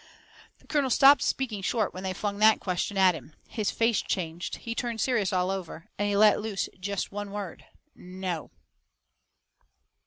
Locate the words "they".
2.01-2.13